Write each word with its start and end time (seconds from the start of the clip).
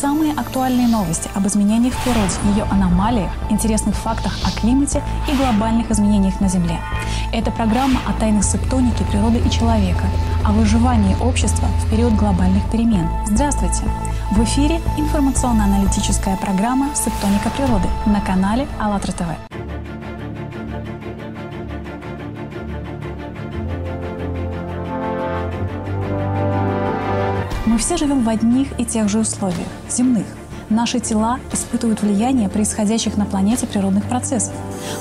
Самые 0.00 0.34
актуальные 0.34 0.88
новости 0.88 1.30
об 1.34 1.46
изменениях 1.46 1.94
в 1.94 2.04
природе, 2.04 2.34
ее 2.54 2.64
аномалиях, 2.64 3.30
интересных 3.48 3.94
фактах 3.94 4.38
о 4.44 4.50
климате 4.50 5.02
и 5.26 5.34
глобальных 5.34 5.90
изменениях 5.90 6.38
на 6.38 6.48
Земле. 6.50 6.78
Это 7.32 7.50
программа 7.50 8.00
о 8.06 8.12
тайнах 8.12 8.44
септоники 8.44 9.02
природы 9.04 9.38
и 9.38 9.50
человека, 9.50 10.04
о 10.44 10.52
выживании 10.52 11.16
общества 11.22 11.66
в 11.80 11.90
период 11.90 12.12
глобальных 12.12 12.70
перемен. 12.70 13.08
Здравствуйте! 13.24 13.84
В 14.32 14.44
эфире 14.44 14.82
информационно-аналитическая 14.98 16.36
программа 16.36 16.94
«Септоника 16.94 17.48
природы» 17.56 17.88
на 18.04 18.20
канале 18.20 18.68
АЛЛАТРА 18.78 19.12
ТВ. 19.12 19.28
Мы 27.76 27.80
все 27.80 27.98
живем 27.98 28.24
в 28.24 28.28
одних 28.30 28.68
и 28.80 28.86
тех 28.86 29.06
же 29.10 29.18
условиях, 29.18 29.68
земных. 29.90 30.24
Наши 30.70 30.98
тела 30.98 31.38
испытывают 31.52 32.00
влияние 32.00 32.48
происходящих 32.48 33.18
на 33.18 33.26
планете 33.26 33.66
природных 33.66 34.08
процессов. 34.08 34.54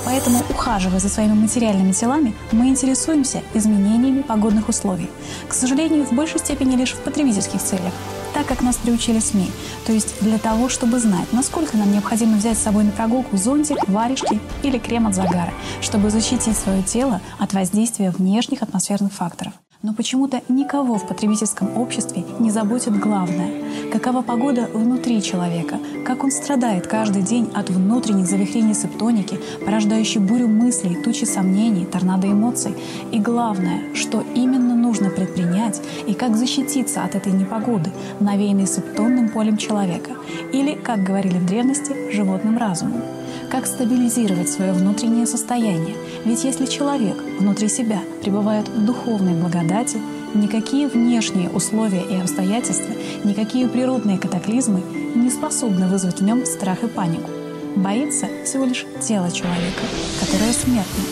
Поэтому, 0.04 0.40
ухаживая 0.50 1.00
за 1.00 1.08
своими 1.08 1.36
материальными 1.36 1.94
телами, 1.94 2.36
мы 2.52 2.68
интересуемся 2.68 3.42
изменениями 3.54 4.24
погодных 4.24 4.68
условий. 4.68 5.10
К 5.48 5.54
сожалению, 5.54 6.04
в 6.04 6.12
большей 6.12 6.40
степени 6.40 6.76
лишь 6.76 6.92
в 6.92 7.00
потребительских 7.00 7.62
целях, 7.62 7.94
так 8.34 8.46
как 8.46 8.62
нас 8.62 8.76
приучили 8.76 9.20
СМИ, 9.20 9.50
то 9.86 9.94
есть 9.94 10.20
для 10.20 10.38
того, 10.38 10.68
чтобы 10.68 11.00
знать, 11.00 11.32
насколько 11.32 11.78
нам 11.78 11.94
необходимо 11.94 12.36
взять 12.36 12.58
с 12.58 12.64
собой 12.64 12.84
на 12.84 12.92
прогулку 12.92 13.38
зонтик, 13.38 13.88
варежки 13.88 14.42
или 14.64 14.80
крем 14.80 15.08
от 15.08 15.16
загара, 15.16 15.54
чтобы 15.80 16.10
защитить 16.10 16.58
свое 16.58 16.84
тело 16.84 17.22
от 17.40 17.54
воздействия 17.54 18.12
внешних 18.12 18.64
атмосферных 18.64 19.14
факторов. 19.14 19.54
Но 19.86 19.94
почему-то 19.94 20.42
никого 20.50 20.96
в 20.96 21.08
потребительском 21.08 21.78
обществе 21.78 22.24
не 22.40 22.50
заботит 22.50 23.00
главное– 23.00 23.52
какова 23.94 24.24
погода 24.24 24.68
внутри 24.74 25.22
человека, 25.22 25.78
как 26.04 26.24
он 26.24 26.32
страдает 26.32 26.88
каждый 26.88 27.22
день 27.22 27.52
от 27.54 27.70
внутренних 27.70 28.26
завихрений 28.26 28.74
септоники, 28.74 29.40
порождающей 29.64 30.20
бурю 30.20 30.48
мыслей, 30.48 30.96
тучи 31.04 31.26
сомнений, 31.26 31.86
торнадо 31.86 32.26
эмоций. 32.26 32.74
И 33.12 33.20
главное, 33.20 33.94
что 33.94 34.24
именно 34.34 34.76
нужно 34.76 35.12
предпринять 35.12 35.80
и 36.08 36.16
как 36.16 36.36
защититься 36.36 37.04
от 37.04 37.14
этой 37.14 37.32
непогоды, 37.32 37.92
навеянной 38.20 38.66
септонным 38.66 39.30
полем 39.30 39.58
человека, 39.58 40.14
или, 40.52 40.74
как 40.74 41.04
говорили 41.04 41.38
в 41.38 41.46
древности, 41.46 42.12
животным 42.12 42.58
разумом 42.58 43.15
как 43.50 43.66
стабилизировать 43.66 44.50
свое 44.50 44.74
внутреннее 44.74 45.26
состояние. 45.26 45.96
Ведь 46.26 46.44
если 46.44 46.66
человек 46.66 47.18
внутри 47.40 47.68
себя 47.68 48.02
пребывает 48.22 48.68
в 48.68 48.86
духовной 48.86 49.34
благодати, 49.34 49.98
никакие 50.34 50.88
внешние 50.88 51.50
условия 51.50 52.04
и 52.04 52.20
обстоятельства, 52.20 52.94
никакие 53.24 53.68
природные 53.68 54.18
катаклизмы 54.18 54.82
не 55.16 55.30
способны 55.30 55.88
вызвать 55.88 56.20
в 56.20 56.24
нем 56.24 56.46
страх 56.46 56.84
и 56.84 56.88
панику. 56.88 57.30
Боится 57.76 58.28
всего 58.46 58.66
лишь 58.66 58.86
тело 59.02 59.32
человека, 59.32 59.84
которое 60.20 60.54
смертно, 60.54 61.04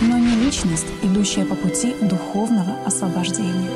но 0.00 0.18
не 0.18 0.36
личность, 0.36 0.86
идущая 1.02 1.44
по 1.44 1.54
пути 1.54 1.94
духовного 2.00 2.76
освобождения. 2.84 3.70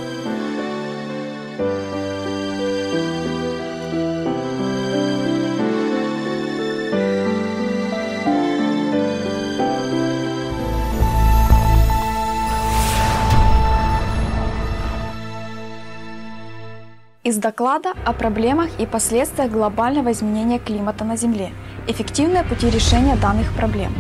Из 17.31 17.37
доклада 17.37 17.93
о 18.05 18.13
проблемах 18.13 18.71
и 18.81 18.87
последствиях 18.87 19.53
глобального 19.53 20.11
изменения 20.11 20.59
климата 20.59 21.05
на 21.05 21.17
Земле. 21.17 21.53
Эффективные 21.87 22.43
пути 22.43 22.69
решения 22.69 23.15
данных 23.15 23.55
проблем. 23.55 23.95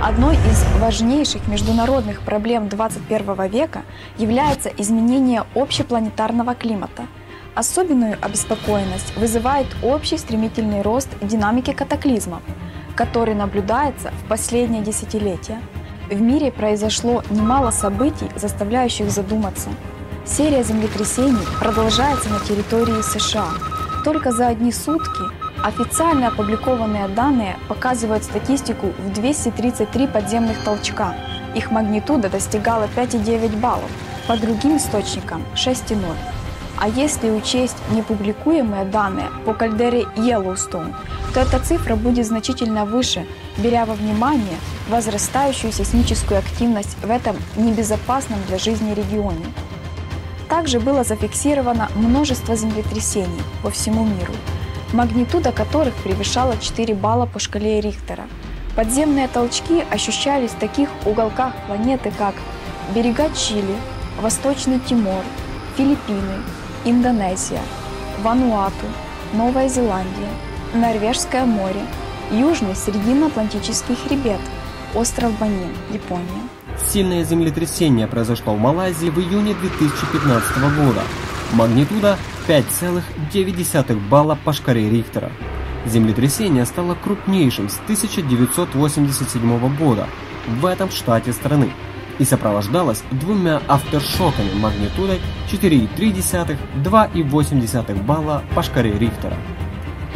Одной 0.00 0.36
из 0.36 0.64
важнейших 0.80 1.48
международных 1.48 2.20
проблем 2.20 2.68
21 2.68 3.48
века 3.48 3.82
является 4.16 4.68
изменение 4.68 5.42
общепланетарного 5.56 6.54
климата. 6.54 7.08
Особенную 7.56 8.16
обеспокоенность 8.22 9.16
вызывает 9.16 9.66
общий 9.82 10.18
стремительный 10.18 10.82
рост 10.82 11.08
динамики 11.20 11.72
катаклизмов, 11.72 12.42
который 12.94 13.34
наблюдается 13.34 14.12
в 14.22 14.28
последние 14.28 14.84
десятилетия. 14.84 15.60
В 16.08 16.20
мире 16.20 16.52
произошло 16.52 17.24
немало 17.28 17.72
событий, 17.72 18.30
заставляющих 18.36 19.10
задуматься– 19.10 19.70
Серия 20.26 20.62
землетрясений 20.62 21.46
продолжается 21.60 22.30
на 22.30 22.40
территории 22.40 23.02
США. 23.02 23.48
Только 24.04 24.32
за 24.32 24.48
одни 24.48 24.72
сутки 24.72 25.22
официально 25.62 26.28
опубликованные 26.28 27.08
данные 27.08 27.58
показывают 27.68 28.24
статистику 28.24 28.86
в 28.98 29.12
233 29.12 30.06
подземных 30.06 30.64
толчка. 30.64 31.14
Их 31.54 31.70
магнитуда 31.70 32.30
достигала 32.30 32.88
5,9 32.96 33.60
баллов, 33.60 33.90
по 34.26 34.38
другим 34.38 34.78
источникам 34.78 35.42
6,0. 35.56 35.98
А 36.78 36.88
если 36.88 37.30
учесть 37.30 37.76
непубликуемые 37.90 38.86
данные 38.86 39.28
по 39.44 39.52
кальдере 39.52 40.06
Йеллоустоун, 40.16 40.94
то 41.34 41.40
эта 41.40 41.60
цифра 41.60 41.96
будет 41.96 42.26
значительно 42.26 42.86
выше, 42.86 43.26
беря 43.58 43.84
во 43.84 43.94
внимание 43.94 44.56
возрастающую 44.88 45.70
сейсмическую 45.70 46.38
активность 46.38 46.96
в 47.02 47.10
этом 47.10 47.36
небезопасном 47.56 48.38
для 48.48 48.58
жизни 48.58 48.94
регионе. 48.94 49.44
Также 50.48 50.78
было 50.78 51.04
зафиксировано 51.04 51.88
множество 51.94 52.54
землетрясений 52.54 53.42
по 53.62 53.70
всему 53.70 54.04
миру, 54.04 54.32
магнитуда 54.92 55.52
которых 55.52 55.94
превышала 55.94 56.56
4 56.58 56.94
балла 56.94 57.26
по 57.26 57.38
шкале 57.38 57.80
Рихтера. 57.80 58.24
Подземные 58.76 59.28
толчки 59.28 59.84
ощущались 59.90 60.50
в 60.50 60.58
таких 60.58 60.88
уголках 61.06 61.52
планеты, 61.66 62.12
как 62.18 62.34
берега 62.94 63.30
Чили, 63.34 63.76
Восточный 64.20 64.80
Тимор, 64.80 65.24
Филиппины, 65.76 66.42
Индонезия, 66.84 67.62
Вануату, 68.22 68.86
Новая 69.32 69.68
Зеландия, 69.68 70.28
Норвежское 70.74 71.44
море, 71.44 71.80
Южный 72.30 72.74
Срединно-Атлантический 72.74 73.96
хребет, 73.96 74.40
остров 74.94 75.36
Банин, 75.38 75.72
Япония. 75.92 76.42
Сильное 76.78 77.24
землетрясение 77.24 78.06
произошло 78.08 78.54
в 78.54 78.58
Малайзии 78.58 79.08
в 79.08 79.18
июне 79.18 79.54
2015 79.54 80.58
года. 80.76 81.00
Магнитуда 81.52 82.18
5,9 82.48 84.08
балла 84.08 84.36
по 84.44 84.52
шкале 84.52 84.90
Рихтера. 84.90 85.30
Землетрясение 85.86 86.66
стало 86.66 86.96
крупнейшим 86.96 87.68
с 87.68 87.78
1987 87.84 89.76
года 89.76 90.08
в 90.48 90.66
этом 90.66 90.90
штате 90.90 91.32
страны 91.32 91.70
и 92.18 92.24
сопровождалось 92.24 93.04
двумя 93.10 93.62
авторшоками 93.68 94.52
магнитудой 94.54 95.20
4,3-2,8 95.52 98.04
балла 98.04 98.42
по 98.54 98.62
шкале 98.62 98.98
Рихтера. 98.98 99.36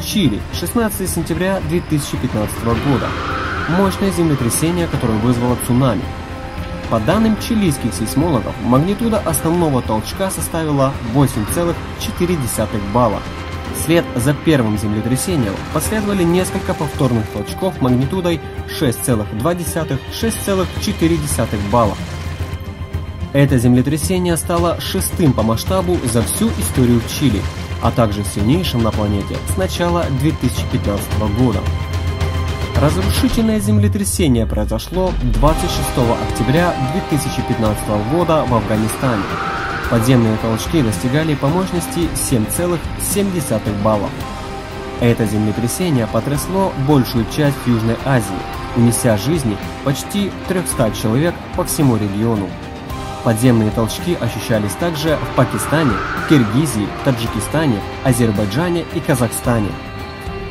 Чили, 0.05 0.41
16 0.55 1.09
сентября 1.09 1.61
2015 1.69 2.65
года. 2.65 3.07
Мощное 3.69 4.11
землетрясение, 4.11 4.89
которое 4.89 5.19
вызвало 5.19 5.57
цунами– 5.67 6.03
по 6.91 7.01
данным 7.01 7.37
чилийских 7.41 7.95
сейсмологов, 7.95 8.55
магнитуда 8.63 9.19
основного 9.19 9.83
толчка 9.83 10.31
составила 10.31 10.93
8,4 11.15 12.93
балла. 12.93 13.21
Вслед 13.75 14.05
за 14.17 14.35
первым 14.35 14.79
землетрясением 14.79 15.55
последовали 15.73 16.23
несколько 16.23 16.75
повторных 16.75 17.27
толчков 17.29 17.81
магнитудой 17.81 18.41
6,2-6,4 18.81 21.71
балла. 21.71 21.97
Это 23.33 23.57
землетрясение 23.59 24.37
стало 24.37 24.81
шестым 24.81 25.33
по 25.35 25.43
масштабу 25.43 25.99
за 26.05 26.23
всю 26.23 26.49
историю 26.59 27.03
Чили, 27.09 27.43
а 27.83 27.91
также 27.91 28.25
сильнейшим 28.25 28.83
на 28.83 28.91
планете 28.91 29.37
с 29.55 29.59
начала 29.59 30.07
2015 30.21 31.19
года. 31.39 31.61
Разрушительное 32.81 33.59
землетрясение 33.59 34.47
произошло 34.47 35.11
26 35.35 35.81
октября 36.31 36.73
2015 36.93 37.89
года 38.13 38.45
в 38.45 38.55
Афганистане. 38.55 39.25
Подземные 39.91 40.37
толчки 40.37 40.81
достигали 40.83 41.35
по 41.35 41.49
мощности 41.49 42.09
7,7 42.15 43.83
баллов. 43.83 44.11
Это 45.01 45.27
землетрясение 45.27 46.07
потрясло 46.07 46.73
большую 46.87 47.27
часть 47.37 47.57
Южной 47.67 47.97
Азии, 48.05 48.39
унеся 48.77 49.17
жизни 49.17 49.57
почти 49.85 50.31
300 50.47 50.93
человек 50.93 51.35
по 51.57 51.65
всему 51.65 51.97
региону. 51.97 52.49
Подземные 53.25 53.73
толчки 53.73 54.17
ощущались 54.21 54.75
также 54.75 55.17
в 55.17 55.35
Пакистане, 55.35 55.95
Киргизии, 56.29 56.87
Таджикистане, 57.05 57.81
Азербайджане 58.05 58.85
и 58.95 59.01
Казахстане– 59.01 59.71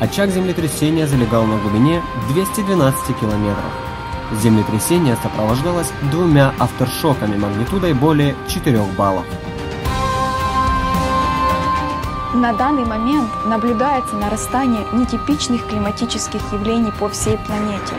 Очаг 0.00 0.30
землетрясения 0.30 1.08
залегал 1.08 1.44
на 1.44 1.58
глубине 1.58 2.00
212 2.28 3.18
километров. 3.18 3.72
Землетрясение 4.40 5.16
сопровождалось 5.20 5.90
двумя 6.12 6.54
авторшоками 6.60 7.36
магнитудой 7.36 7.94
более 7.94 8.36
4 8.48 8.80
баллов. 8.96 9.24
На 12.32 12.52
данный 12.52 12.84
момент 12.84 13.28
наблюдается 13.46 14.14
нарастание 14.14 14.86
нетипичных 14.92 15.66
климатических 15.66 16.40
явлений 16.52 16.92
по 16.92 17.08
всей 17.08 17.36
планете. 17.38 17.94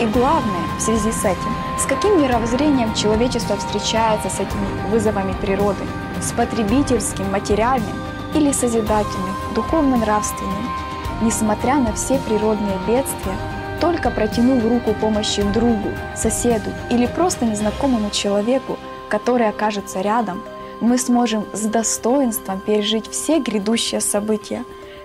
И 0.00 0.06
главное 0.06 0.66
в 0.76 0.80
связи 0.80 1.12
с 1.12 1.24
этим, 1.24 1.54
с 1.78 1.86
каким 1.86 2.20
мировоззрением 2.20 2.92
человечество 2.94 3.56
встречается 3.56 4.28
с 4.28 4.40
этими 4.40 4.90
вызовами 4.90 5.36
природы, 5.40 5.84
с 6.20 6.32
потребительским, 6.32 7.30
материальным 7.30 7.96
или 8.34 8.50
созидательным, 8.50 9.36
духовно-нравственным. 9.54 10.93
Несмотря 11.24 11.76
на 11.76 11.92
все 11.94 12.18
природные 12.18 12.78
бедствия, 12.86 13.34
только 13.80 14.10
протянув 14.10 14.62
руку 14.62 14.94
помощи 15.00 15.42
другу, 15.52 15.88
соседу 16.14 16.70
или 16.90 17.06
просто 17.06 17.44
незнакомому 17.46 18.10
человеку, 18.10 18.76
который 19.08 19.48
окажется 19.48 20.00
рядом– 20.00 20.42
мы 20.80 20.98
сможем 20.98 21.46
с 21.52 21.62
достоинством 21.62 22.60
пережить 22.60 23.08
все 23.10 23.40
грядущие 23.40 24.00
события. 24.00 24.64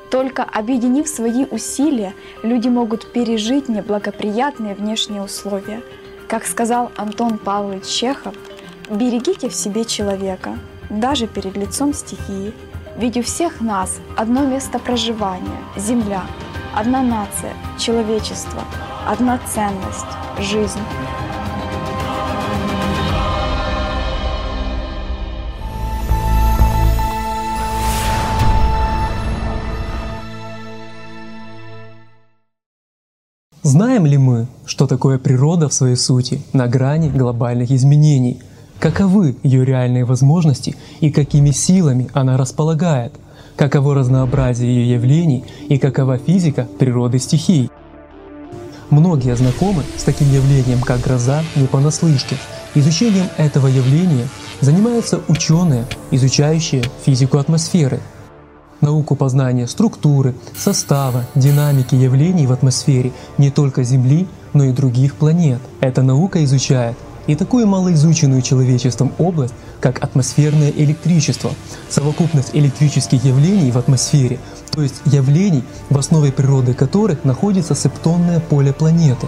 Только 0.10 0.44
объединив 0.44 1.08
свои 1.08 1.46
усилия, 1.46 2.14
люди 2.42 2.68
могут 2.68 3.12
пережить 3.12 3.70
неблагоприятные 3.70 4.74
внешние 4.74 5.22
условия. 5.22 5.82
Как 6.28 6.46
сказал 6.46 6.92
Антон 6.96 7.38
Павлович 7.38 7.86
Чехов, 7.86 8.34
берегите 8.90 9.50
в 9.50 9.56
себе 9.56 9.86
человека, 9.86 10.58
даже 10.90 11.28
перед 11.28 11.56
лицом 11.56 11.94
стихии. 11.94 12.54
Ведь 13.00 13.16
у 13.16 13.22
всех 13.22 13.62
нас 13.62 14.02
одно 14.18 14.46
место 14.46 14.78
проживания– 14.78 15.58
Земля, 15.78 16.24
одна 16.76 17.02
нация– 17.02 17.54
человечество, 17.80 18.62
одна 19.08 19.40
ценность– 19.48 20.06
жизнь. 20.40 20.82
Знаем 33.64 34.06
ли 34.06 34.18
мы, 34.18 34.48
что 34.66 34.88
такое 34.88 35.18
природа 35.20 35.70
в 35.70 35.74
своей 35.74 35.96
сути 35.96 36.42
на 36.52 36.68
грани 36.68 37.08
глобальных 37.08 37.72
изменений? 37.72 38.42
Каковы 38.80 39.36
ее 39.44 39.66
реальные 39.66 40.06
возможности 40.06 40.76
и 41.02 41.12
какими 41.12 41.52
силами 41.52 42.10
она 42.14 42.38
располагает? 42.38 43.14
Каково 43.58 43.94
разнообразие 43.94 44.74
ее 44.74 44.94
явлений 44.94 45.44
и 45.68 45.78
какова 45.78 46.18
физика 46.18 46.66
природы 46.80 47.20
стихий? 47.20 47.70
Многие 48.90 49.36
знакомы 49.36 49.84
с 49.98 50.04
таким 50.04 50.32
явлением, 50.32 50.80
как 50.82 51.02
гроза, 51.02 51.44
не 51.58 51.68
понаслышке. 51.68 52.38
Изучением 52.74 53.28
этого 53.38 53.68
явления 53.68 54.28
занимаются 54.62 55.20
ученые, 55.28 55.86
изучающие 56.12 56.84
физику 57.06 57.38
атмосферы– 57.38 58.00
науку 58.82 59.16
познания 59.16 59.68
структуры, 59.68 60.36
состава, 60.56 61.26
динамики 61.36 61.96
явлений 61.96 62.48
в 62.48 62.52
атмосфере 62.52 63.12
не 63.38 63.52
только 63.52 63.84
Земли, 63.84 64.28
но 64.54 64.64
и 64.64 64.72
других 64.72 65.16
планет. 65.16 65.60
Эта 65.82 66.02
наука 66.02 66.44
изучает 66.44 66.96
и 67.30 67.36
такую 67.36 67.68
малоизученную 67.68 68.42
человечеством 68.42 69.14
область, 69.20 69.54
как 69.80 70.04
атмосферное 70.04 70.72
электричество, 70.72 71.52
совокупность 71.88 72.50
электрических 72.54 73.24
явлений 73.24 73.70
в 73.70 73.78
атмосфере, 73.78 74.40
то 74.72 74.82
есть 74.82 74.96
явлений, 75.06 75.64
в 75.92 75.98
основе 76.00 76.32
природы 76.32 76.74
которых 76.74 77.24
находится 77.26 77.76
септонное 77.76 78.40
поле 78.40 78.74
планеты. 78.74 79.28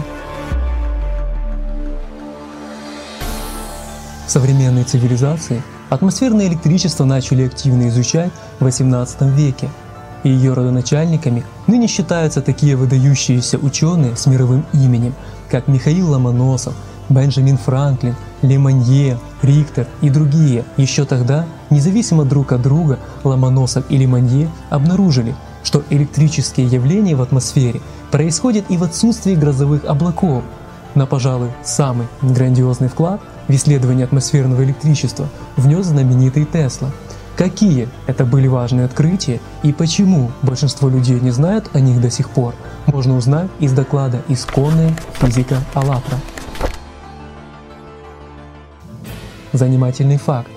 Современные 4.28 4.84
цивилизации 4.86 5.62
Атмосферное 5.92 6.48
электричество 6.48 7.04
начали 7.04 7.44
активно 7.44 7.90
изучать 7.90 8.32
в 8.60 8.66
XVIII 8.66 9.30
веке, 9.36 9.70
и 10.24 10.30
ее 10.30 10.54
родоначальниками 10.54 11.44
ныне 11.68 11.88
считаются 11.88 12.42
такие 12.42 12.78
выдающиеся 12.78 13.60
ученые 13.60 14.16
с 14.16 14.26
мировым 14.26 14.66
именем, 14.74 15.14
как 15.50 15.68
Михаил 15.68 16.12
Ломоносов, 16.12 16.74
Бенджамин 17.12 17.58
Франклин, 17.58 18.16
Леманье, 18.42 19.20
Рихтер 19.42 19.88
и 20.02 20.10
другие. 20.10 20.64
Еще 20.78 21.06
тогда, 21.06 21.46
независимо 21.70 22.26
друг 22.26 22.54
от 22.54 22.62
друга, 22.62 23.00
Ломоносов 23.24 23.84
и 23.90 23.98
Леманье 23.98 24.50
обнаружили, 24.70 25.36
что 25.64 25.84
электрические 25.90 26.68
явления 26.68 27.16
в 27.16 27.22
атмосфере 27.22 27.82
происходят 28.12 28.66
и 28.70 28.78
в 28.78 28.84
отсутствии 28.84 29.36
грозовых 29.36 29.86
облаков. 29.86 30.44
На, 30.96 31.06
пожалуй, 31.06 31.50
самый 31.64 32.08
грандиозный 32.22 32.90
вклад 32.90 33.22
в 33.48 33.54
исследование 33.54 34.06
атмосферного 34.06 34.64
электричества 34.64 35.28
внес 35.58 35.86
знаменитый 35.86 36.46
Тесла. 36.46 36.92
Какие 37.38 37.88
это 38.08 38.26
были 38.26 38.48
важные 38.48 38.86
открытия 38.86 39.40
и 39.64 39.72
почему 39.74 40.32
большинство 40.42 40.90
людей 40.90 41.20
не 41.20 41.32
знают 41.32 41.70
о 41.74 41.80
них 41.80 42.02
до 42.02 42.12
сих 42.12 42.30
пор, 42.30 42.54
можно 42.88 43.16
узнать 43.16 43.50
из 43.60 43.72
доклада 43.72 44.22
«Исконная 44.28 44.96
физика 45.20 45.58
АЛЛАТРА». 45.74 46.31
Занимательный 49.54 50.18
факт. 50.18 50.50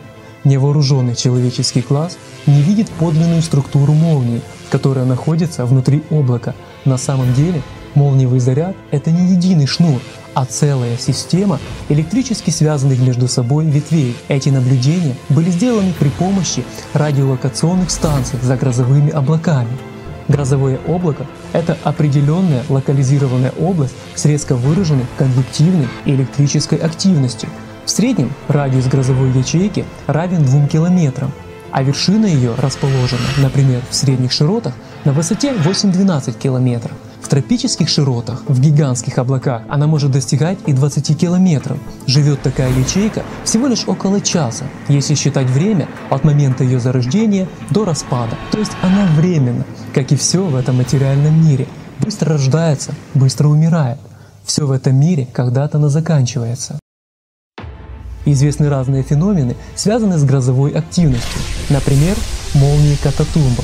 Невооруженный 0.45 1.17
человеческий 1.17 1.83
класс 1.83 2.19
не 2.47 2.61
видит 2.61 2.89
подлинную 2.91 3.43
структуру 3.43 3.93
молнии, 3.93 4.43
которая 4.71 5.05
находится 5.05 5.65
внутри 5.65 6.03
облака. 6.11 6.55
На 6.85 6.99
самом 6.99 7.33
деле 7.33 7.63
молниевый 7.95 8.41
заряд— 8.41 8.77
это 8.91 9.11
не 9.11 9.33
единый 9.33 9.67
шнур, 9.67 10.01
а 10.35 10.45
целая 10.45 10.97
система 10.99 11.59
электрически 11.89 12.51
связанных 12.51 13.01
между 13.01 13.27
собой 13.27 13.65
ветвей. 13.65 14.15
Эти 14.29 14.51
наблюдения 14.51 15.17
были 15.31 15.51
сделаны 15.51 15.93
при 15.99 16.11
помощи 16.11 16.63
радиолокационных 16.93 17.91
станций 17.91 18.39
за 18.43 18.57
грозовыми 18.57 19.11
облаками. 19.11 19.71
Грозовое 20.29 20.79
облако— 20.87 21.27
это 21.53 21.77
определенная 21.85 22.65
локализированная 22.69 23.53
область 23.59 23.95
с 24.15 24.25
резко 24.25 24.55
выраженной 24.55 25.07
конвективной 25.19 25.89
электрической 26.05 26.79
активностью. 26.79 27.49
В 27.85 27.91
среднем 27.91 28.33
радиус 28.49 28.87
грозовой 28.87 29.31
ячейки 29.33 29.85
равен 30.07 30.43
2 30.43 30.69
километрам, 30.69 31.31
а 31.71 31.83
вершина 31.83 32.25
ее 32.25 32.55
расположена, 32.57 33.21
например, 33.39 33.83
в 33.91 33.95
средних 33.95 34.33
широтах 34.33 34.73
на 35.05 35.13
высоте 35.13 35.53
8-12 35.53 36.39
километров. 36.39 36.93
В 37.21 37.29
тропических 37.29 37.89
широтах, 37.89 38.43
в 38.49 38.61
гигантских 38.61 39.19
облаках 39.19 39.63
она 39.69 39.87
может 39.87 40.13
достигать 40.13 40.59
и 40.67 40.73
20 40.73 41.19
километров. 41.19 41.79
Живет 42.07 42.41
такая 42.43 42.71
ячейка 42.71 43.23
всего 43.45 43.67
лишь 43.67 43.87
около 43.87 44.21
часа, 44.21 44.65
если 44.89 45.15
считать 45.15 45.49
время 45.49 45.89
от 46.11 46.25
момента 46.25 46.65
ее 46.65 46.81
зарождения 46.81 47.49
до 47.71 47.85
распада. 47.85 48.37
То 48.51 48.59
есть 48.59 48.73
она 48.83 49.05
временна, 49.17 49.65
как 49.93 50.11
и 50.13 50.17
все 50.17 50.43
в 50.45 50.57
этом 50.57 50.77
материальном 50.77 51.47
мире. 51.47 51.67
Быстро 51.99 52.33
рождается, 52.33 52.95
быстро 53.15 53.49
умирает. 53.49 53.99
Все 54.45 54.67
в 54.67 54.71
этом 54.71 54.97
мире 54.97 55.27
когда-то 55.33 55.79
она 55.79 55.89
заканчивается. 55.89 56.79
Известны 58.25 58.69
разные 58.69 59.03
феномены, 59.03 59.57
связанные 59.75 60.19
с 60.19 60.25
грозовой 60.25 60.73
активностью. 60.73 61.41
Например, 61.69 62.17
молнии 62.55 62.97
Кататумба, 63.03 63.63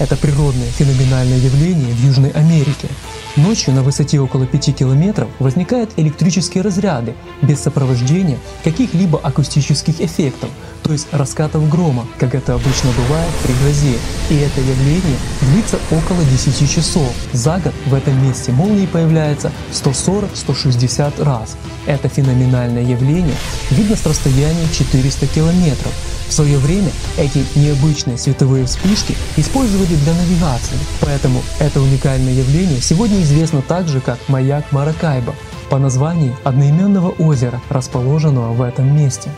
это 0.00 0.16
природное 0.16 0.66
феноменальное 0.66 1.38
явление 1.38 1.94
в 1.94 2.04
Южной 2.04 2.30
Америке. 2.30 2.88
Ночью 3.36 3.72
на 3.74 3.82
высоте 3.82 4.18
около 4.18 4.46
5 4.46 4.74
километров 4.74 5.28
возникают 5.38 5.90
электрические 5.96 6.64
разряды 6.64 7.14
без 7.42 7.60
сопровождения 7.60 8.38
каких-либо 8.64 9.20
акустических 9.20 10.00
эффектов, 10.00 10.48
то 10.82 10.92
есть 10.92 11.06
раскатов 11.12 11.68
грома, 11.68 12.06
как 12.18 12.34
это 12.34 12.54
обычно 12.54 12.90
бывает 12.96 13.30
при 13.44 13.52
грозе. 13.62 13.98
И 14.30 14.36
это 14.36 14.60
явление 14.60 15.18
длится 15.42 15.78
около 15.90 16.24
10 16.24 16.68
часов. 16.68 17.12
За 17.32 17.58
год 17.58 17.74
в 17.86 17.94
этом 17.94 18.20
месте 18.26 18.50
молнии 18.52 18.86
появляется 18.86 19.52
140-160 19.72 21.22
раз. 21.22 21.56
Это 21.86 22.08
феноменальное 22.08 22.82
явление 22.82 23.36
видно 23.70 23.96
с 23.96 24.06
расстояния 24.06 24.66
400 24.72 25.26
километров. 25.28 25.92
В 26.30 26.32
свое 26.32 26.58
время 26.58 26.92
эти 27.18 27.44
необычные 27.56 28.16
световые 28.16 28.64
вспышки 28.64 29.16
использовали 29.36 29.96
для 29.96 30.14
навигации, 30.14 30.78
поэтому 31.00 31.42
это 31.58 31.80
уникальное 31.80 32.32
явление 32.32 32.80
сегодня 32.80 33.20
известно 33.22 33.62
также 33.62 34.00
как 34.00 34.16
маяк 34.28 34.70
Маракайба 34.70 35.34
по 35.70 35.78
названию 35.78 36.36
одноименного 36.44 37.10
озера, 37.10 37.60
расположенного 37.68 38.52
в 38.52 38.62
этом 38.62 38.96
месте. 38.96 39.28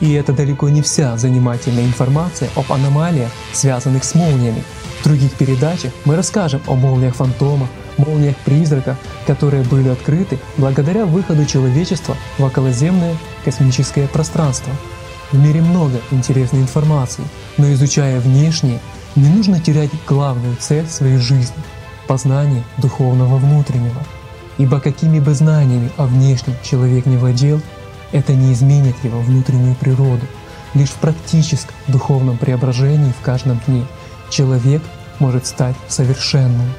И 0.00 0.12
это 0.14 0.32
далеко 0.32 0.68
не 0.70 0.82
вся 0.82 1.16
занимательная 1.16 1.84
информация 1.84 2.50
об 2.56 2.72
аномалиях, 2.72 3.30
связанных 3.52 4.02
с 4.02 4.16
молниями. 4.16 4.64
В 5.00 5.04
других 5.04 5.32
передачах 5.34 5.92
мы 6.04 6.16
расскажем 6.16 6.60
о 6.66 6.74
молниях 6.74 7.14
фантомах, 7.14 7.68
молниях 7.96 8.34
призраков, 8.38 8.96
которые 9.24 9.62
были 9.62 9.88
открыты 9.88 10.40
благодаря 10.56 11.06
выходу 11.06 11.46
человечества 11.46 12.16
в 12.38 12.42
околоземное 12.42 13.16
космическое 13.44 14.08
пространство. 14.08 14.72
В 15.32 15.38
мире 15.38 15.62
много 15.62 15.98
интересной 16.10 16.60
информации, 16.60 17.24
но 17.56 17.72
изучая 17.72 18.20
внешнее, 18.20 18.80
не 19.16 19.30
нужно 19.30 19.60
терять 19.60 19.90
главную 20.06 20.56
цель 20.56 20.86
своей 20.86 21.16
жизни– 21.16 21.56
познание 22.06 22.62
духовного 22.76 23.38
внутреннего. 23.38 24.02
Ибо 24.58 24.78
какими 24.78 25.20
бы 25.20 25.32
знаниями 25.32 25.90
о 25.96 26.04
внешнем 26.04 26.54
человек 26.62 27.06
не 27.06 27.16
владел, 27.16 27.62
это 28.12 28.34
не 28.34 28.52
изменит 28.52 28.94
его 29.02 29.20
внутреннюю 29.20 29.74
природу. 29.74 30.26
Лишь 30.74 30.90
в 30.90 30.96
практическом 30.96 31.74
духовном 31.88 32.36
преображении 32.36 33.12
в 33.18 33.24
каждом 33.24 33.58
дне 33.66 33.86
человек 34.28 34.82
может 35.18 35.46
стать 35.46 35.76
совершенным. 35.88 36.74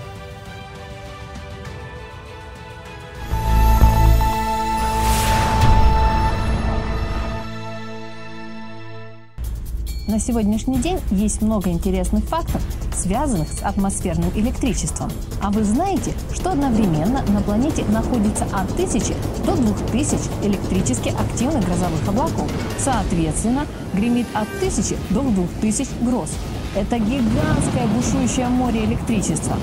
На 10.14 10.20
сегодняшний 10.20 10.78
день 10.78 11.00
есть 11.10 11.42
много 11.42 11.72
интересных 11.72 12.24
фактов, 12.26 12.62
связанных 12.96 13.52
с 13.52 13.64
атмосферным 13.64 14.30
электричеством. 14.36 15.10
А 15.42 15.50
вы 15.50 15.64
знаете, 15.64 16.14
что 16.36 16.52
одновременно 16.52 17.24
на 17.30 17.42
планете 17.42 17.84
находится 17.86 18.44
от 18.54 18.72
1000 18.74 19.16
до 19.44 19.56
2000 19.56 20.30
электрически 20.44 21.10
активных 21.10 21.66
грозовых 21.66 22.08
облаков. 22.08 22.48
Соответственно, 22.78 23.66
гремит 23.96 24.28
от 24.36 24.48
1000 24.58 24.98
до 25.10 25.24
2000 25.24 26.04
гроз. 26.04 26.30
Это 26.76 27.00
гигантское 27.00 27.88
бушующее 27.96 28.50
море 28.50 28.86
электричества. 28.86 29.58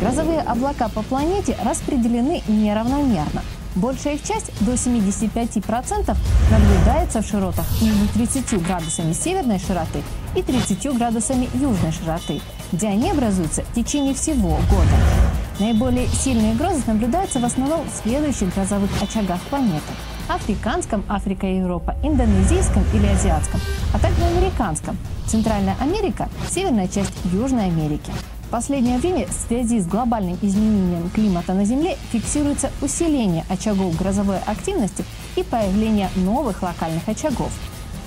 Грозовые 0.00 0.40
облака 0.40 0.88
по 0.88 1.02
планете 1.02 1.54
распределены 1.62 2.40
неравномерно. 2.48 3.42
Большая 3.74 4.16
их 4.16 4.22
часть, 4.22 4.52
до 4.60 4.72
75%, 4.72 6.16
наблюдается 6.50 7.22
в 7.22 7.26
широтах 7.26 7.64
между 7.80 8.06
30 8.08 8.62
градусами 8.62 9.12
северной 9.14 9.58
широты 9.58 10.02
и 10.36 10.42
30 10.42 10.94
градусами 10.96 11.48
южной 11.54 11.92
широты, 11.92 12.40
где 12.70 12.88
они 12.88 13.10
образуются 13.10 13.62
в 13.62 13.74
течение 13.74 14.14
всего 14.14 14.58
года. 14.70 14.96
Наиболее 15.58 16.06
сильные 16.08 16.54
грозы 16.54 16.82
наблюдаются 16.86 17.38
в 17.38 17.44
основном 17.44 17.82
в 17.88 18.02
следующих 18.02 18.54
грозовых 18.54 18.90
очагах 19.00 19.40
планеты– 19.42 19.92
африканском, 20.28 21.04
Африка 21.08 21.46
и 21.46 21.58
Европа, 21.58 21.96
индонезийском 22.02 22.84
или 22.92 23.06
азиатском, 23.06 23.60
а 23.94 23.98
также 23.98 24.22
американском, 24.24 24.98
Центральная 25.26 25.76
Америка, 25.80 26.28
северная 26.50 26.88
часть 26.88 27.12
Южной 27.32 27.66
Америки 27.66 28.12
последнее 28.52 28.98
время 28.98 29.26
в 29.26 29.32
связи 29.32 29.80
с 29.80 29.86
глобальным 29.86 30.38
изменением 30.42 31.08
климата 31.10 31.54
на 31.54 31.64
Земле 31.64 31.96
фиксируется 32.12 32.70
усиление 32.82 33.46
очагов 33.48 33.96
грозовой 33.96 34.40
активности 34.46 35.06
и 35.36 35.42
появление 35.42 36.10
новых 36.16 36.62
локальных 36.62 37.08
очагов. 37.08 37.50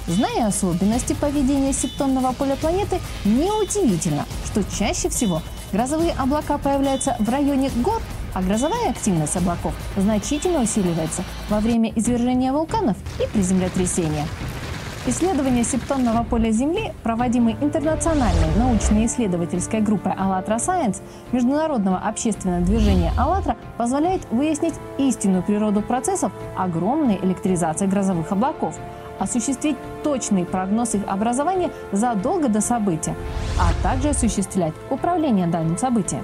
Зная 0.07 0.45
особенности 0.45 1.13
поведения 1.13 1.73
септонного 1.73 2.31
поля 2.33 2.55
планеты, 2.57 2.99
неудивительно, 3.25 4.27
что 4.45 4.63
чаще 4.63 5.09
всего 5.09 5.41
грозовые 5.73 6.11
облака 6.11 6.59
появляются 6.59 7.15
в 7.17 7.27
районе 7.27 7.71
гор, 7.77 7.99
а 8.35 8.43
грозовая 8.43 8.91
активность 8.91 9.35
облаков 9.35 9.73
значительно 9.97 10.61
усиливается 10.61 11.23
во 11.49 11.59
время 11.59 11.91
извержения 11.95 12.53
вулканов 12.53 12.97
и 13.19 13.27
при 13.33 13.41
землетрясениях. 13.41 14.27
Исследования 15.07 15.63
септонного 15.63 16.23
поля 16.23 16.49
Земли, 16.49 16.91
проводимые 17.03 17.55
интернациональной 17.61 18.55
научно-исследовательской 18.57 19.79
группой 19.79 20.11
«АЛЛАТРА 20.13 20.55
Science 20.55 21.03
Международного 21.31 21.99
общественного 21.99 22.61
движения 22.61 23.13
«АЛЛАТРА, 23.15 23.55
позволяют 23.77 24.23
выяснить 24.31 24.73
истинную 24.97 25.43
природу 25.43 25.83
процессов 25.83 26.31
огромной 26.57 27.19
электризации 27.21 27.85
грозовых 27.85 28.31
облаков, 28.31 28.79
осуществить 29.19 29.77
точный 30.03 30.43
прогноз 30.43 30.95
их 30.95 31.03
образования 31.05 31.69
задолго 31.91 32.49
до 32.49 32.61
события, 32.61 33.15
а 33.59 33.83
также 33.83 34.09
осуществлять 34.09 34.73
управление 34.89 35.45
данным 35.45 35.77
событием. 35.77 36.23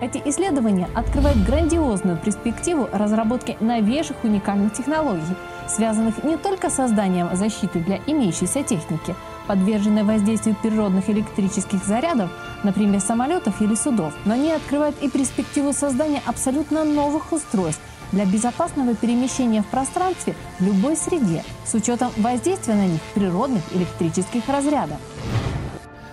Эти 0.00 0.22
исследования 0.24 0.88
открывают 0.94 1.38
грандиозную 1.44 2.16
перспективу 2.16 2.88
разработки 2.92 3.58
новейших 3.60 4.16
уникальных 4.24 4.72
технологий, 4.72 5.36
связанных 5.68 6.22
не 6.24 6.36
только 6.36 6.70
с 6.70 6.74
созданием 6.74 7.34
защиты 7.34 7.80
для 7.80 7.98
имеющейся 8.06 8.62
техники, 8.62 9.14
подверженной 9.46 10.02
воздействию 10.02 10.56
природных 10.60 11.08
электрических 11.08 11.84
зарядов, 11.84 12.30
например, 12.64 13.00
самолетов 13.00 13.60
или 13.60 13.74
судов, 13.74 14.12
но 14.24 14.34
они 14.34 14.52
открывают 14.52 14.96
и 15.02 15.08
перспективу 15.08 15.72
создания 15.72 16.22
абсолютно 16.26 16.84
новых 16.84 17.32
устройств 17.32 17.82
для 18.12 18.24
безопасного 18.24 18.94
перемещения 18.94 19.62
в 19.62 19.66
пространстве 19.66 20.34
в 20.58 20.64
любой 20.64 20.96
среде 20.96 21.44
с 21.64 21.74
учетом 21.74 22.10
воздействия 22.16 22.74
на 22.74 22.86
них 22.86 23.00
природных 23.14 23.62
электрических 23.74 24.48
разрядов. 24.48 24.98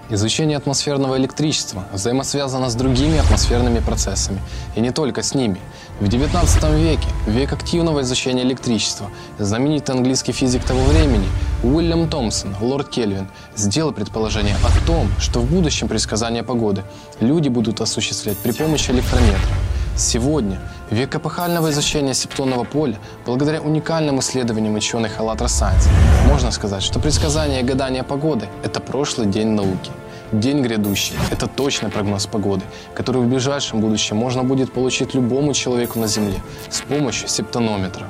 Изучение 0.10 0.58
атмосферного 0.58 1.18
электричества 1.18 1.86
взаимосвязано 1.94 2.70
с 2.70 2.76
другими 2.76 3.20
атмосферными 3.20 3.80
процессами, 3.80 4.42
и 4.76 4.82
не 4.82 4.92
только 4.92 5.24
с 5.24 5.34
ними. 5.34 5.62
В 6.02 6.06
XIX 6.06 6.78
веке, 6.78 7.08
век 7.26 7.54
активного 7.54 8.02
изучения 8.02 8.44
электричества, 8.44 9.10
знаменитый 9.40 9.96
английский 9.96 10.34
физик 10.34 10.66
того 10.66 10.82
времени 10.84 11.28
Уильям 11.64 12.10
Томпсон, 12.10 12.54
лорд 12.60 12.90
Кельвин, 12.90 13.30
сделал 13.56 13.94
предположение 13.94 14.58
о 14.58 14.86
том, 14.86 15.08
что 15.20 15.40
в 15.40 15.50
будущем 15.50 15.88
предсказания 15.88 16.44
погоды 16.44 16.84
люди 17.22 17.48
будут 17.48 17.80
осуществлять 17.80 18.38
при 18.38 18.52
помощи 18.52 18.92
электрометра. 18.92 19.63
Сегодня, 19.96 20.60
век 20.90 21.16
эпохального 21.16 21.70
изучения 21.70 22.16
септонного 22.16 22.64
поля, 22.64 22.98
благодаря 23.28 23.62
уникальным 23.62 24.20
исследованиям 24.22 24.74
ученых 24.74 25.20
АЛЛАТРА 25.20 25.46
Science, 25.46 25.88
можно 26.28 26.50
сказать, 26.50 26.82
что 26.82 27.00
предсказание 27.00 27.62
и 27.62 27.64
гадание 27.64 28.04
погоды– 28.04 28.48
это 28.64 28.80
прошлый 28.80 29.28
день 29.28 29.50
науки. 29.50 29.92
День 30.32 30.64
грядущий– 30.64 31.16
это 31.32 31.46
точный 31.46 31.90
прогноз 31.90 32.26
погоды, 32.26 32.64
который 32.96 33.22
в 33.22 33.28
ближайшем 33.28 33.82
будущем 33.82 34.18
можно 34.18 34.44
будет 34.44 34.74
получить 34.74 35.14
любому 35.14 35.54
человеку 35.54 36.00
на 36.00 36.08
Земле 36.08 36.42
с 36.72 36.82
помощью 36.82 37.28
септонометра. 37.28 38.08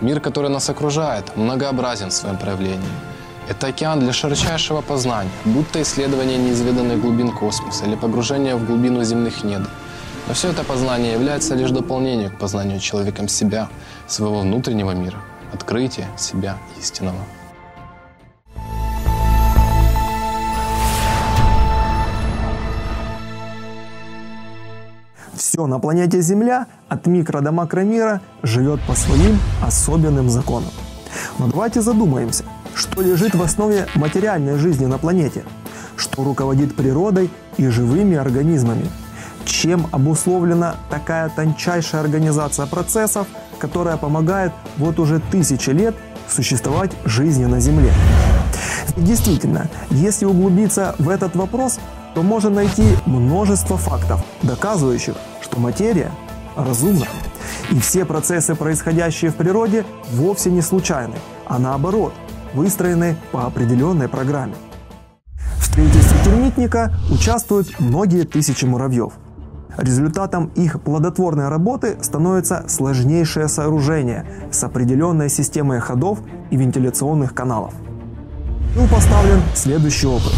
Мир, 0.00 0.20
который 0.20 0.48
нас 0.48 0.70
окружает, 0.70 1.36
многообразен 1.36 2.10
в 2.10 2.12
своем 2.12 2.36
проявлении. 2.36 2.88
Это 3.48 3.66
океан 3.66 3.98
для 3.98 4.12
широчайшего 4.12 4.80
познания, 4.80 5.30
будто 5.44 5.82
исследование 5.82 6.38
неизведанных 6.38 7.00
глубин 7.00 7.32
космоса 7.32 7.84
или 7.84 7.96
погружение 7.96 8.54
в 8.54 8.64
глубину 8.64 9.02
земных 9.02 9.42
недр– 9.42 9.68
но 10.26 10.34
все 10.34 10.50
это 10.50 10.64
познание 10.64 11.12
является 11.12 11.54
лишь 11.54 11.70
дополнением 11.70 12.30
к 12.30 12.38
познанию 12.38 12.80
человеком 12.80 13.28
себя, 13.28 13.68
своего 14.06 14.40
внутреннего 14.40 14.92
мира, 14.92 15.18
открытие 15.52 16.06
себя 16.16 16.56
истинного. 16.78 17.18
Все 25.34 25.66
на 25.66 25.78
планете 25.78 26.20
Земля 26.20 26.66
от 26.88 27.06
микро 27.06 27.40
до 27.40 27.50
макромира 27.50 28.20
живет 28.42 28.80
по 28.86 28.94
своим 28.94 29.38
особенным 29.62 30.28
законам. 30.28 30.70
Но 31.38 31.48
давайте 31.48 31.80
задумаемся, 31.80 32.44
что 32.74 33.00
лежит 33.00 33.34
в 33.34 33.42
основе 33.42 33.86
материальной 33.94 34.58
жизни 34.58 34.86
на 34.86 34.98
планете, 34.98 35.44
что 35.96 36.22
руководит 36.24 36.76
природой 36.76 37.30
и 37.56 37.66
живыми 37.68 38.16
организмами– 38.16 38.86
чем 39.44 39.86
обусловлена 39.92 40.76
такая 40.90 41.28
тончайшая 41.28 42.02
организация 42.02 42.66
процессов, 42.66 43.26
которая 43.58 43.96
помогает 43.96 44.52
вот 44.76 44.98
уже 44.98 45.20
тысячи 45.20 45.70
лет 45.70 45.94
существовать 46.28 46.92
жизни 47.04 47.44
на 47.44 47.60
Земле. 47.60 47.92
Действительно, 48.96 49.68
если 49.90 50.24
углубиться 50.24 50.94
в 50.98 51.08
этот 51.08 51.36
вопрос, 51.36 51.78
то 52.14 52.22
можно 52.22 52.50
найти 52.50 52.84
множество 53.06 53.76
фактов, 53.76 54.24
доказывающих, 54.42 55.14
что 55.40 55.60
материя 55.60 56.10
разумна. 56.56 57.06
И 57.70 57.78
все 57.78 58.04
процессы, 58.04 58.54
происходящие 58.54 59.30
в 59.30 59.36
природе, 59.36 59.84
вовсе 60.12 60.50
не 60.50 60.60
случайны, 60.60 61.14
а 61.46 61.58
наоборот, 61.58 62.12
выстроены 62.52 63.16
по 63.30 63.46
определенной 63.46 64.08
программе. 64.08 64.54
В 65.58 65.64
строительстве 65.64 66.18
термитника 66.24 66.92
участвуют 67.10 67.78
многие 67.78 68.24
тысячи 68.24 68.64
муравьев– 68.64 69.12
Результатом 69.80 70.50
их 70.56 70.78
плодотворной 70.82 71.48
работы 71.48 71.96
становится 72.02 72.64
сложнейшее 72.68 73.48
сооружение 73.48 74.26
с 74.52 74.62
определенной 74.62 75.30
системой 75.30 75.80
ходов 75.80 76.18
и 76.50 76.56
вентиляционных 76.56 77.34
каналов. 77.34 77.72
Был 78.76 78.86
поставлен 78.88 79.40
следующий 79.54 80.06
опыт. 80.06 80.34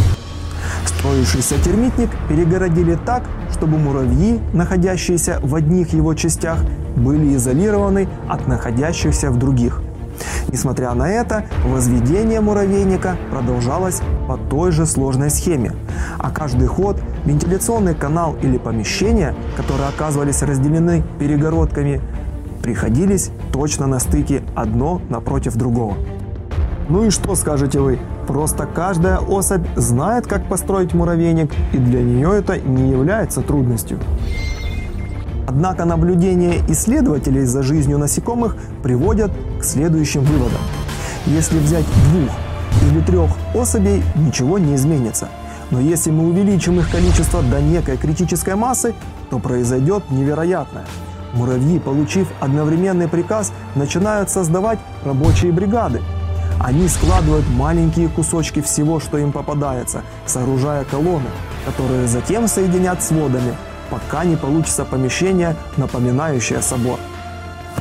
Строившийся 0.85 1.61
термитник 1.61 2.09
перегородили 2.29 2.97
так, 3.05 3.23
чтобы 3.51 3.77
муравьи, 3.77 4.39
находящиеся 4.53 5.39
в 5.43 5.53
одних 5.55 5.93
его 5.93 6.13
частях, 6.13 6.59
были 6.95 7.35
изолированы 7.35 8.07
от 8.29 8.47
находящихся 8.47 9.29
в 9.29 9.37
других– 9.37 9.81
Несмотря 10.47 10.93
на 10.93 11.09
это, 11.09 11.45
возведение 11.65 12.41
муравейника 12.41 13.17
продолжалось 13.31 14.01
по 14.27 14.37
той 14.37 14.71
же 14.71 14.85
сложной 14.85 15.29
схеме, 15.29 15.73
а 16.17 16.31
каждый 16.31 16.67
ход, 16.67 16.97
вентиляционный 17.25 17.95
канал 17.95 18.35
или 18.41 18.57
помещение, 18.57 19.35
которые 19.55 19.89
оказывались 19.89 20.41
разделены 20.41 21.03
перегородками, 21.19 22.01
приходились 22.61 23.31
точно 23.51 23.87
на 23.87 23.99
стыке 23.99 24.41
одно 24.55 25.01
напротив 25.09 25.55
другого. 25.55 25.95
Ну 26.89 27.05
и 27.05 27.09
что 27.09 27.35
скажете 27.35 27.79
вы? 27.79 27.99
Просто 28.27 28.65
каждая 28.65 29.17
особь 29.17 29.65
знает, 29.75 30.27
как 30.27 30.47
построить 30.47 30.93
муравейник, 30.93 31.51
и 31.73 31.77
для 31.77 32.01
нее 32.01 32.33
это 32.37 32.59
не 32.59 32.89
является 32.89 33.41
трудностью. 33.41 33.99
Однако 35.47 35.85
наблюдения 35.85 36.61
исследователей 36.69 37.45
за 37.45 37.63
жизнью 37.63 37.97
насекомых 37.97 38.55
приводят 38.81 39.31
к 39.59 39.63
следующим 39.63 40.21
выводам. 40.21 40.61
Если 41.25 41.59
взять 41.59 41.85
двух 42.11 42.31
или 42.93 43.01
трех 43.01 43.31
особей, 43.53 44.03
ничего 44.15 44.59
не 44.59 44.75
изменится. 44.75 45.29
Но 45.71 45.79
если 45.79 46.11
мы 46.11 46.29
увеличим 46.29 46.79
их 46.79 46.91
количество 46.91 47.41
до 47.41 47.61
некой 47.61 47.97
критической 47.97 48.55
массы, 48.55 48.93
то 49.29 49.39
произойдет 49.39 50.11
невероятное. 50.11 50.85
Муравьи, 51.33 51.79
получив 51.79 52.27
одновременный 52.39 53.07
приказ, 53.07 53.51
начинают 53.75 54.29
создавать 54.29 54.77
рабочие 55.03 55.51
бригады. 55.51 56.01
Они 56.59 56.87
складывают 56.87 57.45
маленькие 57.49 58.07
кусочки 58.07 58.61
всего, 58.61 58.99
что 58.99 59.17
им 59.17 59.31
попадается, 59.31 60.03
сооружая 60.27 60.83
колонны, 60.83 61.29
которые 61.65 62.07
затем 62.07 62.47
соединят 62.47 63.01
с 63.01 63.09
водами, 63.09 63.55
пока 63.89 64.23
не 64.23 64.35
получится 64.35 64.85
помещение, 64.85 65.55
напоминающее 65.77 66.61
собор. 66.61 66.99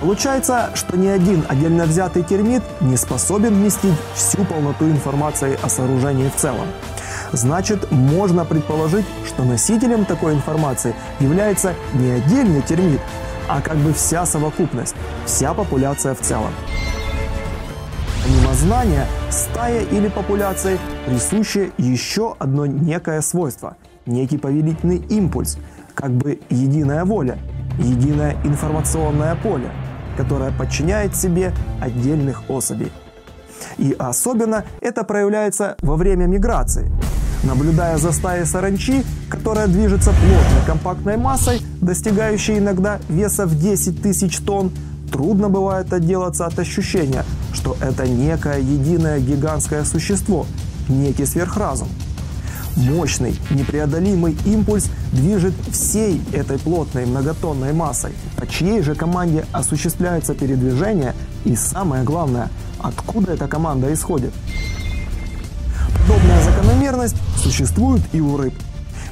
Получается, 0.02 0.70
что 0.74 0.96
ни 0.96 1.06
один 1.06 1.44
отдельно 1.48 1.84
взятый 1.84 2.24
термит 2.24 2.64
не 2.80 2.96
способен 2.96 3.54
вместить 3.54 3.94
всю 4.16 4.44
полноту 4.44 4.86
информации 4.86 5.56
о 5.62 5.68
сооружении 5.68 6.28
в 6.28 6.34
целом. 6.34 6.66
Значит, 7.30 7.88
можно 7.92 8.44
предположить, 8.44 9.06
что 9.24 9.44
носителем 9.44 10.04
такой 10.04 10.34
информации 10.34 10.92
является 11.20 11.74
не 11.94 12.10
отдельный 12.10 12.62
термит, 12.62 13.00
а 13.48 13.60
как 13.60 13.76
бы 13.76 13.92
вся 13.92 14.26
совокупность, 14.26 14.96
вся 15.24 15.54
популяция 15.54 16.16
в 16.16 16.20
целом. 16.20 16.50
Помимо 18.24 18.54
знания, 18.54 19.06
стая 19.30 19.82
или 19.82 20.08
популяции 20.08 20.80
присуще 21.06 21.70
еще 21.78 22.34
одно 22.40 22.66
некое 22.66 23.20
свойство, 23.20 23.76
некий 24.06 24.36
повелительный 24.36 24.96
импульс, 24.96 25.58
как 25.94 26.10
бы 26.10 26.40
единая 26.50 27.04
воля, 27.04 27.38
единое 27.78 28.36
информационное 28.44 29.36
поле, 29.36 29.70
которое 30.16 30.52
подчиняет 30.52 31.16
себе 31.16 31.52
отдельных 31.80 32.48
особей. 32.48 32.92
И 33.78 33.94
особенно 33.98 34.64
это 34.80 35.04
проявляется 35.04 35.76
во 35.80 35.96
время 35.96 36.26
миграции. 36.26 36.90
Наблюдая 37.44 37.98
за 37.98 38.12
стаей 38.12 38.46
саранчи, 38.46 39.04
которая 39.28 39.66
движется 39.66 40.10
плотной 40.10 40.66
компактной 40.66 41.16
массой, 41.16 41.60
достигающей 41.80 42.58
иногда 42.58 43.00
веса 43.08 43.46
в 43.46 43.58
10 43.58 44.00
тысяч 44.00 44.38
тонн, 44.38 44.70
трудно 45.10 45.48
бывает 45.48 45.92
отделаться 45.92 46.46
от 46.46 46.58
ощущения, 46.58 47.24
что 47.52 47.76
это 47.80 48.06
некое 48.06 48.58
единое 48.58 49.18
гигантское 49.18 49.84
существо, 49.84 50.46
некий 50.88 51.26
сверхразум. 51.26 51.88
Мощный, 52.76 53.38
непреодолимый 53.50 54.36
импульс 54.46 54.88
движет 55.12 55.54
всей 55.70 56.22
этой 56.32 56.58
плотной 56.58 57.04
многотонной 57.04 57.72
массой, 57.72 58.12
по 58.36 58.46
чьей 58.46 58.82
же 58.82 58.94
команде 58.94 59.44
осуществляется 59.52 60.34
передвижение 60.34 61.14
и 61.44 61.54
самое 61.54 62.02
главное, 62.02 62.48
откуда 62.78 63.32
эта 63.32 63.46
команда 63.46 63.92
исходит. 63.92 64.32
Подобная 66.00 66.42
закономерность 66.42 67.16
существует 67.36 68.02
и 68.12 68.20
у 68.20 68.36
рыб. 68.36 68.54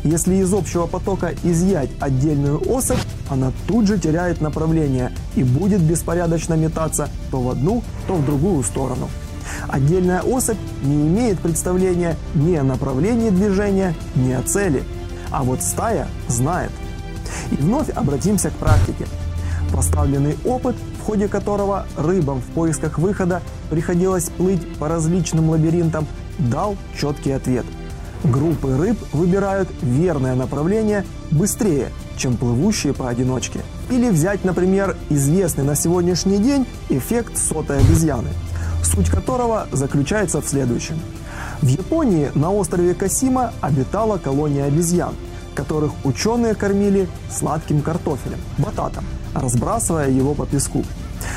Если 0.03 0.37
из 0.37 0.53
общего 0.55 0.87
потока 0.87 1.33
изъять 1.43 1.91
отдельную 2.01 2.61
особь, 2.73 2.99
она 3.29 3.53
тут 3.69 3.87
же 3.87 3.99
теряет 3.99 4.41
направление 4.41 5.13
и 5.37 5.45
будет 5.45 5.83
беспорядочно 5.83 6.55
метаться 6.55 7.09
то 7.31 7.41
в 7.41 7.51
одну, 7.51 7.83
то 8.09 8.15
в 8.15 8.25
другую 8.25 8.65
сторону. 8.65 9.09
Отдельная 9.69 10.23
особь 10.23 10.59
не 10.83 11.07
имеет 11.07 11.39
представления 11.41 12.17
ни 12.35 12.55
о 12.57 12.63
направлении 12.63 13.31
движения, 13.31 13.95
ни 14.15 14.33
о 14.33 14.43
цели. 14.43 14.83
А 15.31 15.43
вот 15.43 15.63
стая 15.63 16.09
знает. 16.29 16.73
И 17.51 17.57
вновь 17.57 17.91
обратимся 17.91 18.51
к 18.51 18.55
практике. 18.55 19.07
Поставленный 19.73 20.37
опыт, 20.45 20.75
в 21.01 21.05
ходе 21.05 21.29
которого 21.29 21.87
рыбам 21.97 22.41
в 22.41 22.47
поисках 22.55 22.99
выхода 22.99 23.41
приходилось 23.71 24.31
плыть 24.31 24.77
по 24.79 24.89
различным 24.89 25.51
лабиринтам, 25.51 26.07
дал 26.39 26.77
четкий 26.99 27.33
ответ. 27.33 27.65
Группы 28.25 28.77
рыб 28.77 28.99
выбирают 29.13 29.69
верное 29.81 30.35
направление 30.35 31.07
быстрее, 31.31 31.89
чем 32.17 32.37
плывущие 32.37 32.93
поодиночке. 32.93 33.61
Или 33.91 34.11
взять, 34.11 34.45
например, 34.45 34.97
известный 35.09 35.65
на 35.65 35.75
сегодняшний 35.75 36.39
день 36.39 36.67
эффект 36.91 37.39
сотой 37.39 37.79
обезьяны, 37.79 38.29
суть 38.95 39.11
которого 39.11 39.67
заключается 39.73 40.41
в 40.41 40.49
следующем. 40.49 41.01
В 41.63 41.67
Японии 41.67 42.31
на 42.35 42.51
острове 42.51 42.95
Касима 42.95 43.53
обитала 43.61 44.19
колония 44.19 44.65
обезьян, 44.65 45.15
которых 45.55 45.93
ученые 46.05 46.55
кормили 46.55 47.09
сладким 47.31 47.83
картофелем, 47.83 48.39
бататом, 48.59 49.05
разбрасывая 49.35 50.11
его 50.11 50.35
по 50.35 50.47
песку. 50.47 50.85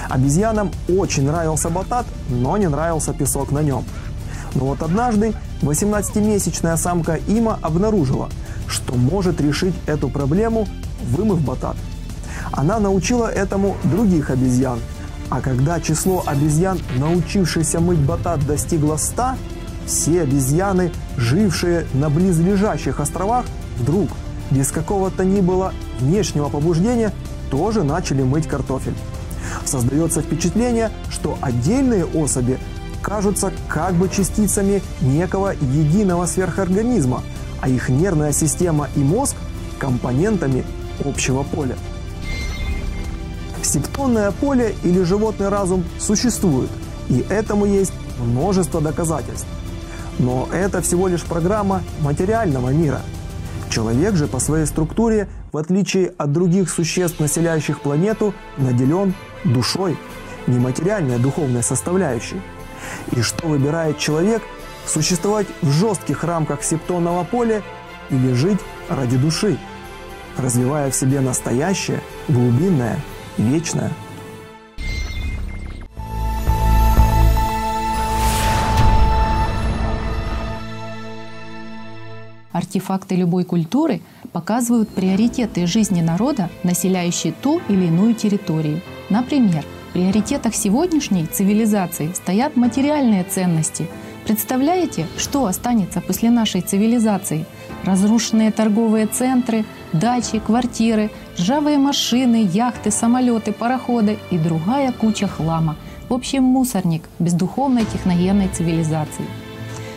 Обезьянам 0.10 0.72
очень 0.88 1.26
нравился 1.26 1.70
батат, 1.70 2.06
но 2.30 2.58
не 2.58 2.68
нравился 2.68 3.14
песок 3.14 3.52
на 3.52 3.62
нем. 3.62 3.84
Но 4.56 4.66
вот 4.66 4.82
однажды 4.82 5.34
18-месячная 5.62 6.78
самка 6.78 7.20
Има 7.28 7.60
обнаружила, 7.62 8.30
что 8.68 8.96
может 8.96 9.42
решить 9.42 9.76
эту 9.86 10.10
проблему, 10.10 10.68
вымыв 11.12 11.42
батат. 11.42 11.76
Она 12.52 12.80
научила 12.80 13.28
этому 13.28 13.76
других 13.84 14.30
обезьян, 14.30 14.80
а 15.34 15.42
когда 15.42 15.82
число 15.82 16.22
обезьян, 16.28 16.80
научившихся 17.00 17.80
мыть 17.80 17.98
батат, 17.98 18.46
достигло 18.46 18.98
100, 18.98 19.30
все 19.88 20.22
обезьяны, 20.22 20.92
жившие 21.18 21.88
на 21.96 22.12
близлежащих 22.12 23.00
островах, 23.00 23.44
вдруг, 23.80 24.10
без 24.52 24.70
какого-то 24.70 25.26
ни 25.26 25.42
было 25.42 25.74
внешнего 26.00 26.50
побуждения, 26.50 27.12
тоже 27.50 27.82
начали 27.82 28.22
мыть 28.22 28.48
картофель. 28.48 28.94
Создается 29.66 30.22
впечатление, 30.22 30.92
что 31.10 31.36
отдельные 31.42 32.06
особи 32.06 32.60
кажутся 33.02 33.52
как 33.68 33.96
бы 33.96 34.10
частицами 34.10 34.84
некого 35.02 35.56
единого 35.56 36.28
сверхорганизма, 36.28 37.24
а 37.60 37.70
их 37.70 37.90
нервная 37.90 38.34
система 38.34 38.88
и 38.96 39.00
мозг– 39.00 39.36
компонентами 39.80 40.64
общего 41.04 41.42
поля. 41.42 41.76
Септонное 43.64 44.32
поле 44.32 44.76
или 44.84 45.04
животный 45.04 45.50
разум 45.50 45.84
существует, 46.00 46.70
и 47.10 47.26
этому 47.30 47.66
есть 47.66 47.94
множество 48.20 48.82
доказательств. 48.82 49.48
Но 50.20 50.48
это 50.54 50.82
всего 50.82 51.08
лишь 51.08 51.24
программа 51.24 51.82
материального 52.02 52.70
мира. 52.70 53.02
Человек 53.70 54.16
же 54.16 54.28
по 54.28 54.40
своей 54.40 54.68
структуре, 54.68 55.28
в 55.52 55.58
отличие 55.58 56.14
от 56.18 56.32
других 56.32 56.70
существ, 56.70 57.20
населяющих 57.20 57.82
планету, 57.82 58.36
наделен 58.58 59.16
душой, 59.44 59.98
нематериальной 60.46 61.18
духовной 61.18 61.64
составляющей. 61.64 62.42
И 63.12 63.22
что 63.22 63.48
выбирает 63.48 63.98
человек– 63.98 64.44
существовать 64.86 65.48
в 65.62 65.72
жестких 65.72 66.24
рамках 66.24 66.64
септонного 66.64 67.24
поля 67.24 67.62
или 68.10 68.34
жить 68.34 68.60
ради 68.90 69.18
души, 69.18 69.58
развивая 70.38 70.92
в 70.92 70.96
себе 70.96 71.22
настоящее, 71.22 72.02
глубинное, 72.28 73.00
вечное. 73.38 73.92
Артефакты 82.52 83.16
любой 83.16 83.46
культуры 83.46 84.02
показывают 84.32 84.88
приоритеты 84.90 85.66
жизни 85.66 86.02
народа, 86.02 86.50
населяющей 86.62 87.32
ту 87.32 87.60
или 87.68 87.86
иную 87.86 88.14
территорию. 88.14 88.82
Например, 89.10 89.66
в 89.90 89.94
приоритетах 89.94 90.54
сегодняшней 90.54 91.26
цивилизации 91.26 92.12
стоят 92.14 92.56
материальные 92.56 93.24
ценности. 93.24 93.88
Представляете, 94.26 95.08
что 95.18 95.48
останется 95.48 96.00
после 96.00 96.30
нашей 96.30 96.62
цивилизации? 96.62 97.46
Разрушенные 97.84 98.52
торговые 98.52 99.08
центры, 99.08 99.66
дачи, 99.94 100.40
квартиры, 100.40 101.12
ржавые 101.38 101.78
машины, 101.78 102.50
яхты, 102.52 102.92
самолеты, 102.92 103.54
пароходы 103.54 104.18
и 104.32 104.38
другая 104.38 104.92
куча 104.92 105.28
хлама. 105.28 105.76
В 106.10 106.14
общем, 106.14 106.44
мусорник 106.44 107.04
бездуховной 107.20 107.86
техногенной 107.86 108.50
цивилизации. 108.50 109.26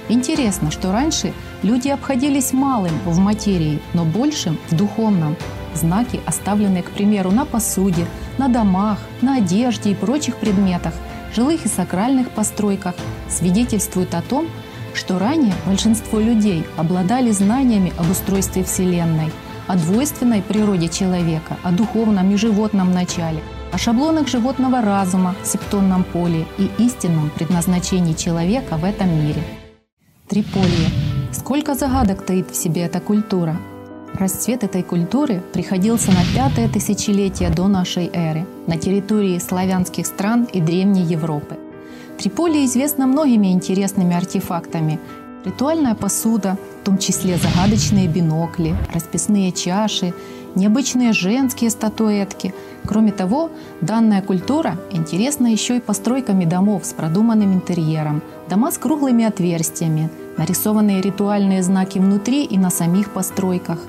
Интересно, 0.09 0.71
что 0.71 0.93
раньше 0.93 1.33
люди 1.63 1.89
обходились 1.89 2.53
малым 2.53 2.93
в 3.05 3.19
материи, 3.19 3.81
но 3.93 4.05
большим 4.05 4.57
в 4.71 4.77
духовном. 4.77 5.37
Знаки, 5.75 6.21
оставленные, 6.25 6.83
к 6.83 6.91
примеру, 6.91 7.33
на 7.33 7.45
посуде, 7.45 8.07
на 8.39 8.49
домах, 8.49 8.99
на 9.21 9.37
одежде 9.37 9.91
и 9.91 9.95
прочих 9.95 10.37
предметах, 10.37 10.95
жилых 11.35 11.67
и 11.67 11.69
сакральных 11.69 12.31
постройках, 12.31 12.95
свидетельствуют 13.29 14.15
о 14.15 14.23
том, 14.23 14.47
что 14.95 15.19
ранее 15.19 15.53
большинство 15.67 16.19
людей 16.19 16.65
обладали 16.77 17.31
знаниями 17.31 17.93
об 17.99 18.11
устройстве 18.11 18.65
Вселенной, 18.65 19.31
о 19.67 19.77
двойственной 19.77 20.43
природе 20.43 20.89
человека, 20.89 21.57
о 21.63 21.73
духовном 21.73 22.33
и 22.33 22.37
животном 22.37 22.93
начале, 22.93 23.41
о 23.73 23.79
шаблонах 23.79 24.29
животного 24.29 24.81
разума, 24.81 25.35
септонном 25.45 26.05
поле 26.05 26.47
и 26.59 26.71
истинном 26.79 27.31
предназначении 27.31 28.15
человека 28.15 28.77
в 28.77 28.85
этом 28.85 29.09
мире. 29.09 29.43
Триполье. 30.29 30.89
Сколько 31.33 31.75
загадок 31.75 32.25
таит 32.25 32.51
в 32.51 32.57
себе 32.57 32.83
эта 32.83 33.01
культура? 33.01 33.57
Расцвет 34.15 34.65
этой 34.65 34.83
культуры 34.83 35.43
приходился 35.53 36.11
на 36.11 36.25
пятое 36.35 36.69
тысячелетие 36.69 37.51
до 37.51 37.69
нашей 37.69 38.11
эры 38.13 38.47
на 38.67 38.79
территории 38.79 39.39
славянских 39.39 40.07
стран 40.07 40.45
и 40.45 40.61
Древней 40.61 41.03
Европы. 41.03 41.59
Триполи 42.19 42.65
известна 42.65 43.07
многими 43.07 43.53
интересными 43.53 44.17
артефактами. 44.17 44.99
Ритуальная 45.47 45.95
посуда, 45.95 46.59
том 46.87 46.99
числе 46.99 47.37
загадочные 47.37 48.07
бинокли, 48.07 48.77
расписные 48.93 49.51
чаши, 49.51 50.13
необычные 50.55 51.13
женские 51.13 51.71
статуэтки. 51.71 52.53
Кроме 52.85 53.11
того, 53.13 53.51
данная 53.81 54.23
культура 54.23 54.77
интересна 54.93 55.49
еще 55.49 55.77
и 55.77 55.81
постройками 55.81 56.45
домов 56.45 56.85
с 56.85 56.93
продуманным 56.93 57.55
интерьером, 57.55 58.23
дома 58.49 58.71
с 58.71 58.79
круглыми 58.79 59.25
отверстиями, 59.25 60.11
нарисованные 60.37 61.01
ритуальные 61.01 61.65
знаки 61.65 61.99
внутри 61.99 62.45
и 62.45 62.59
на 62.59 62.71
самих 62.71 63.13
постройках. 63.13 63.81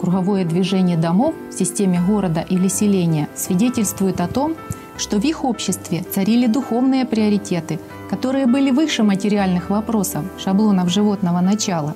Круговое 0.00 0.44
движение 0.44 0.96
домов 0.96 1.34
в 1.50 1.58
системе 1.58 2.00
города 2.00 2.40
или 2.40 2.68
селения 2.68 3.28
свидетельствует 3.34 4.20
о 4.20 4.28
том, 4.28 4.54
что 4.96 5.18
в 5.18 5.24
их 5.24 5.44
обществе 5.44 6.04
царили 6.10 6.46
духовные 6.46 7.04
приоритеты, 7.04 7.78
которые 8.08 8.46
были 8.46 8.70
выше 8.70 9.02
материальных 9.02 9.70
вопросов, 9.70 10.24
шаблонов 10.38 10.90
животного 10.90 11.40
начала. 11.40 11.94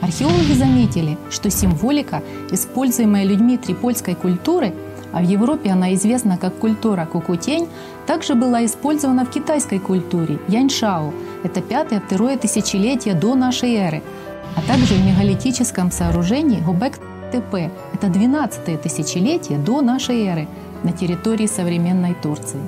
Археологи 0.00 0.52
заметили, 0.52 1.16
что 1.30 1.48
символика, 1.48 2.22
используемая 2.50 3.24
людьми 3.24 3.56
трипольской 3.56 4.14
культуры, 4.14 4.74
а 5.12 5.20
в 5.20 5.24
Европе 5.24 5.70
она 5.70 5.94
известна 5.94 6.38
как 6.38 6.54
культура 6.56 7.06
кукутень, 7.06 7.68
также 8.06 8.34
была 8.34 8.64
использована 8.64 9.24
в 9.24 9.30
китайской 9.30 9.78
культуре 9.78 10.38
яньшао, 10.48 11.12
это 11.44 11.60
пятое-второе 11.60 12.36
тысячелетие 12.36 13.14
до 13.14 13.34
нашей 13.34 13.74
эры, 13.74 14.02
а 14.56 14.62
также 14.62 14.94
в 14.94 15.06
мегалитическом 15.06 15.90
сооружении 15.90 16.60
Гобек-Тепе, 16.60 17.70
это 17.94 18.08
12 18.08 18.82
тысячелетие 18.82 19.58
до 19.58 19.80
нашей 19.80 20.26
эры– 20.26 20.48
на 20.84 20.92
территории 20.92 21.46
современной 21.46 22.14
Турции. 22.14 22.60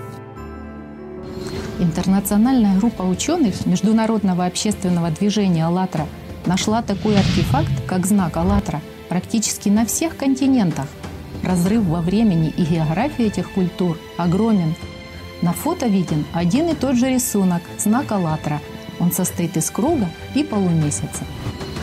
Интернациональная 1.79 2.79
группа 2.79 3.03
ученых 3.03 3.66
Международного 3.66 4.46
общественного 4.46 5.11
движения 5.11 5.66
«АЛЛАТРА» 5.66 6.07
нашла 6.46 6.83
такой 6.83 7.16
артефакт, 7.16 7.87
как 7.87 8.07
знак 8.07 8.37
«АЛЛАТРА» 8.37 8.81
практически 9.09 9.68
на 9.68 9.85
всех 9.85 10.16
континентах. 10.16 10.87
Разрыв 11.42 11.83
во 11.83 12.00
времени 12.00 12.55
и 12.57 12.64
географии 12.64 13.27
этих 13.27 13.50
культур 13.53 13.98
огромен. 14.16 14.74
На 15.42 15.53
фото 15.53 15.87
виден 15.87 16.24
один 16.33 16.68
и 16.68 16.74
тот 16.74 16.96
же 16.96 17.11
рисунок– 17.11 17.62
знак 17.79 18.12
«АЛЛАТРА». 18.12 18.61
Он 19.00 19.11
состоит 19.11 19.57
из 19.57 19.70
круга 19.70 20.09
и 20.35 20.44
полумесяца. 20.44 21.24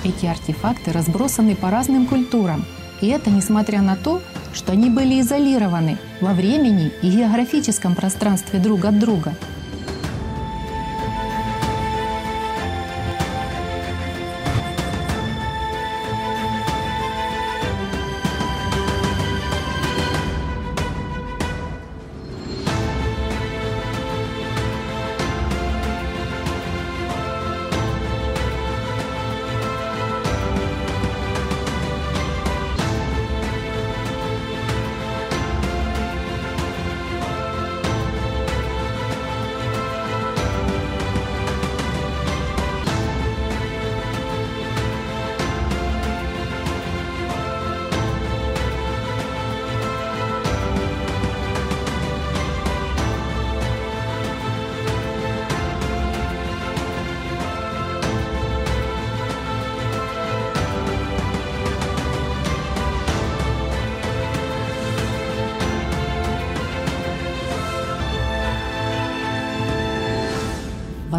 Эти 0.04 0.26
артефакты 0.26 0.94
разбросаны 0.94 1.56
по 1.56 1.70
разным 1.70 2.08
культурам. 2.08 2.66
И 3.02 3.08
это 3.08 3.30
несмотря 3.30 3.82
на 3.82 3.96
то, 3.96 4.22
что 4.54 4.72
они 4.72 4.90
были 4.90 5.22
изолированы 5.22 5.98
во 6.20 6.34
времени 6.34 6.92
и 7.02 7.10
географическом 7.10 7.96
пространстве 7.96 8.60
друг 8.60 8.86
от 8.86 9.00
друга– 9.00 9.34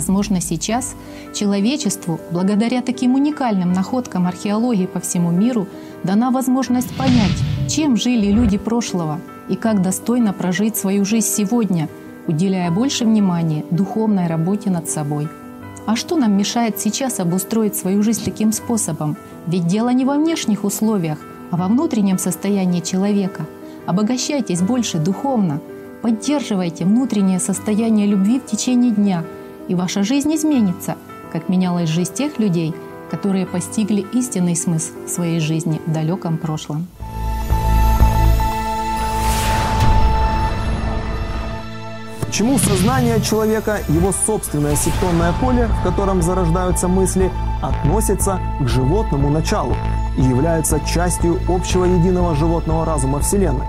Возможно, 0.03 0.41
сейчас 0.41 0.97
человечеству, 1.33 2.19
благодаря 2.33 2.83
таким 2.83 3.15
уникальным 3.15 3.73
находкам 3.73 4.27
археологии 4.27 4.87
по 4.87 4.99
всему 4.99 5.31
миру, 5.31 5.69
дана 6.03 6.33
возможность 6.33 6.93
понять, 6.97 7.39
чем 7.69 7.97
жили 7.97 8.33
люди 8.33 8.59
прошлого 8.59 9.21
и 9.49 9.55
как 9.55 9.81
достойно 9.81 10.33
прожить 10.33 10.77
свою 10.77 11.05
жизнь 11.05 11.29
сегодня, 11.29 11.89
уделяя 12.27 12.73
больше 12.73 13.05
внимания 13.05 13.65
духовной 13.71 14.27
работе 14.27 14.71
над 14.71 14.91
собой. 14.91 15.29
А 15.87 15.95
что 15.95 16.17
нам 16.17 16.37
мешает 16.37 16.81
сейчас 16.81 17.21
обустроить 17.21 17.77
свою 17.77 18.03
жизнь 18.03 18.25
таким 18.25 18.51
способом? 18.51 19.17
Ведь 19.47 19.69
дело 19.69 19.91
не 19.91 20.05
во 20.05 20.17
внешних 20.17 20.65
условиях, 20.65 21.19
а 21.53 21.57
во 21.57 21.69
внутреннем 21.69 22.19
состоянии 22.19 22.81
человека. 22.81 23.47
Обогащайтесь 23.87 24.63
больше 24.63 24.99
духовно, 24.99 25.61
поддерживайте 26.03 26.87
внутреннее 26.87 27.39
состояние 27.39 28.09
любви 28.09 28.41
в 28.41 28.51
течение 28.51 28.91
дня– 28.91 29.23
и 29.73 29.75
ваша 29.75 30.03
жизнь 30.03 30.35
изменится, 30.35 30.97
как 31.33 31.49
менялась 31.49 31.89
жизнь 31.89 32.13
тех 32.13 32.39
людей, 32.39 32.75
которые 33.11 33.47
постигли 33.47 34.05
истинный 34.13 34.55
смысл 34.55 34.93
своей 35.07 35.41
жизни 35.41 35.81
в 35.87 35.93
далеком 35.93 36.37
прошлом. 36.37 36.89
Почему 42.21 42.59
сознание 42.59 43.19
человека, 43.23 43.79
его 43.89 44.13
собственное 44.13 44.77
сектонное 44.77 45.33
поле, 45.41 45.69
в 45.69 45.83
котором 45.83 46.21
зарождаются 46.21 46.87
мысли, 46.87 47.31
относится 47.63 48.41
к 48.61 48.69
животному 48.69 49.31
началу 49.31 49.75
и 50.19 50.23
является 50.23 50.81
частью 50.81 51.41
общего 51.49 51.87
единого 51.87 52.35
животного 52.35 52.85
разума 52.85 53.21
Вселенной? 53.21 53.67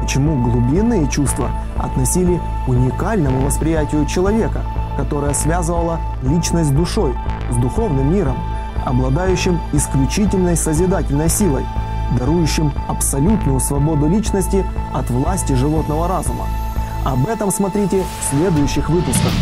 Почему 0.00 0.42
глубинные 0.42 1.06
чувства 1.10 1.50
относили 1.76 2.40
к 2.64 2.68
уникальному 2.70 3.44
восприятию 3.44 4.06
человека– 4.06 4.62
которая 4.98 5.32
связывала 5.32 6.00
личность 6.24 6.70
с 6.70 6.72
душой, 6.72 7.14
с 7.52 7.56
духовным 7.56 8.12
миром, 8.12 8.36
обладающим 8.84 9.60
исключительной 9.72 10.56
созидательной 10.56 11.28
силой, 11.28 11.64
дарующим 12.18 12.72
абсолютную 12.88 13.60
свободу 13.60 14.08
личности 14.08 14.66
от 14.92 15.08
власти 15.10 15.52
животного 15.52 16.08
разума. 16.08 16.46
Об 17.04 17.28
этом 17.28 17.52
смотрите 17.52 18.02
в 18.02 18.30
следующих 18.34 18.90
выпусках. 18.90 19.32